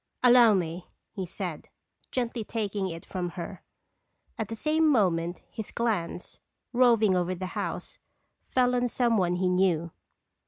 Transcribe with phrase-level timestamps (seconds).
[0.23, 1.69] "Allow me," he said,
[2.09, 3.61] gently taking it from her.
[4.35, 6.39] At the same moment his glance,
[6.73, 7.99] roving over the house,
[8.49, 9.91] fell on some one he knew.